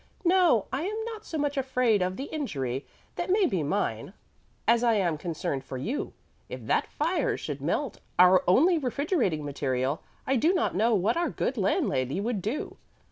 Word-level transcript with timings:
"No, 0.25 0.65
I 0.73 0.81
am 0.81 1.05
not 1.05 1.25
so 1.27 1.37
much 1.37 1.57
afraid 1.57 2.01
of 2.01 2.17
the 2.17 2.23
injury 2.23 2.87
that 3.17 3.29
may 3.29 3.45
be 3.45 3.61
mine 3.61 4.13
as 4.67 4.83
I 4.83 4.95
am 4.95 5.15
concerned 5.15 5.63
for 5.63 5.77
you. 5.77 6.13
If 6.49 6.65
that 6.65 6.87
fire 6.87 7.37
should 7.37 7.61
melt 7.61 7.99
our 8.17 8.43
only 8.47 8.79
refrigerating 8.79 9.45
material, 9.45 10.01
I 10.25 10.37
do 10.37 10.55
not 10.55 10.73
know 10.73 10.95
what 10.95 11.17
our 11.17 11.29
good 11.29 11.55
landlady 11.55 12.19
would 12.19 12.41
do. 12.41 12.77